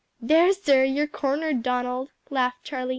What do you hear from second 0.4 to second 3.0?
sir, you're cornered, Donald!" laughed Charlie.